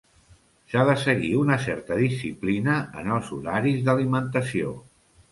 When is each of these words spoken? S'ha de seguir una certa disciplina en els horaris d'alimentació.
S'ha 0.69 0.83
de 0.89 0.93
seguir 1.01 1.27
una 1.41 1.57
certa 1.65 1.97
disciplina 1.99 2.77
en 3.01 3.11
els 3.17 3.29
horaris 3.35 3.83
d'alimentació. 3.91 4.73